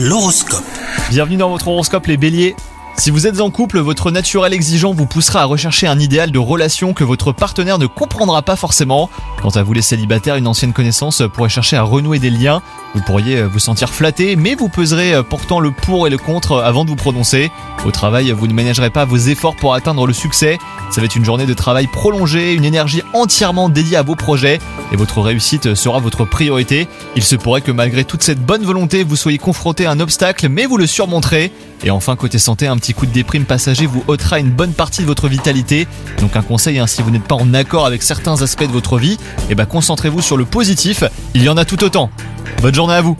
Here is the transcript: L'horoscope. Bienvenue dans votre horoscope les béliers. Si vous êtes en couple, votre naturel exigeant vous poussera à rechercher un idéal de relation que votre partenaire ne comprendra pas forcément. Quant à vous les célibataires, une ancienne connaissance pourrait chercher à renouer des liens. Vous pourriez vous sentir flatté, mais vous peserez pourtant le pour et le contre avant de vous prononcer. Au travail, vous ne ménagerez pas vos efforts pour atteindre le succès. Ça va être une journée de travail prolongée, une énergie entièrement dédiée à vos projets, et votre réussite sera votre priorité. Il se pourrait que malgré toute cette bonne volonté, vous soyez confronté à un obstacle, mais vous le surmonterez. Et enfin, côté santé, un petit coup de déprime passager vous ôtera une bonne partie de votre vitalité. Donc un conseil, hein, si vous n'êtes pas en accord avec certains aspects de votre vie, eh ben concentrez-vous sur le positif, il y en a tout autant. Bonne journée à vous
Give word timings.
L'horoscope. 0.00 0.62
Bienvenue 1.10 1.38
dans 1.38 1.50
votre 1.50 1.66
horoscope 1.66 2.06
les 2.06 2.16
béliers. 2.16 2.54
Si 2.96 3.10
vous 3.10 3.26
êtes 3.26 3.40
en 3.40 3.50
couple, 3.50 3.80
votre 3.80 4.12
naturel 4.12 4.52
exigeant 4.52 4.92
vous 4.92 5.06
poussera 5.06 5.42
à 5.42 5.44
rechercher 5.44 5.88
un 5.88 5.98
idéal 5.98 6.30
de 6.30 6.38
relation 6.38 6.94
que 6.94 7.02
votre 7.02 7.32
partenaire 7.32 7.80
ne 7.80 7.86
comprendra 7.86 8.42
pas 8.42 8.54
forcément. 8.54 9.10
Quant 9.42 9.50
à 9.50 9.64
vous 9.64 9.72
les 9.72 9.82
célibataires, 9.82 10.36
une 10.36 10.46
ancienne 10.46 10.72
connaissance 10.72 11.24
pourrait 11.32 11.48
chercher 11.48 11.76
à 11.76 11.82
renouer 11.82 12.20
des 12.20 12.30
liens. 12.30 12.62
Vous 12.94 13.02
pourriez 13.02 13.42
vous 13.42 13.58
sentir 13.58 13.90
flatté, 13.90 14.36
mais 14.36 14.54
vous 14.54 14.68
peserez 14.68 15.20
pourtant 15.28 15.58
le 15.58 15.72
pour 15.72 16.06
et 16.06 16.10
le 16.10 16.18
contre 16.18 16.62
avant 16.62 16.84
de 16.84 16.90
vous 16.90 16.96
prononcer. 16.96 17.50
Au 17.84 17.90
travail, 17.90 18.30
vous 18.30 18.46
ne 18.46 18.52
ménagerez 18.52 18.90
pas 18.90 19.04
vos 19.04 19.16
efforts 19.16 19.56
pour 19.56 19.74
atteindre 19.74 20.06
le 20.06 20.12
succès. 20.12 20.58
Ça 20.90 21.00
va 21.00 21.04
être 21.04 21.16
une 21.16 21.24
journée 21.24 21.46
de 21.46 21.54
travail 21.54 21.86
prolongée, 21.86 22.54
une 22.54 22.64
énergie 22.64 23.02
entièrement 23.12 23.68
dédiée 23.68 23.96
à 23.96 24.02
vos 24.02 24.14
projets, 24.14 24.58
et 24.90 24.96
votre 24.96 25.20
réussite 25.20 25.74
sera 25.74 25.98
votre 25.98 26.24
priorité. 26.24 26.88
Il 27.14 27.22
se 27.22 27.36
pourrait 27.36 27.60
que 27.60 27.70
malgré 27.70 28.04
toute 28.04 28.22
cette 28.22 28.40
bonne 28.40 28.64
volonté, 28.64 29.04
vous 29.04 29.16
soyez 29.16 29.38
confronté 29.38 29.86
à 29.86 29.90
un 29.90 30.00
obstacle, 30.00 30.48
mais 30.48 30.66
vous 30.66 30.78
le 30.78 30.86
surmonterez. 30.86 31.52
Et 31.84 31.90
enfin, 31.90 32.16
côté 32.16 32.38
santé, 32.38 32.66
un 32.66 32.76
petit 32.78 32.94
coup 32.94 33.06
de 33.06 33.12
déprime 33.12 33.44
passager 33.44 33.86
vous 33.86 34.02
ôtera 34.08 34.38
une 34.38 34.50
bonne 34.50 34.72
partie 34.72 35.02
de 35.02 35.06
votre 35.06 35.28
vitalité. 35.28 35.86
Donc 36.20 36.36
un 36.36 36.42
conseil, 36.42 36.78
hein, 36.78 36.86
si 36.86 37.02
vous 37.02 37.10
n'êtes 37.10 37.24
pas 37.24 37.36
en 37.36 37.52
accord 37.54 37.86
avec 37.86 38.02
certains 38.02 38.40
aspects 38.42 38.66
de 38.66 38.72
votre 38.72 38.98
vie, 38.98 39.18
eh 39.50 39.54
ben 39.54 39.66
concentrez-vous 39.66 40.22
sur 40.22 40.36
le 40.36 40.46
positif, 40.46 41.04
il 41.34 41.42
y 41.42 41.48
en 41.48 41.56
a 41.56 41.64
tout 41.64 41.84
autant. 41.84 42.10
Bonne 42.62 42.74
journée 42.74 42.94
à 42.94 43.02
vous 43.02 43.16